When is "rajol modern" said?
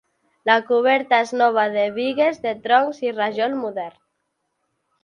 3.21-4.05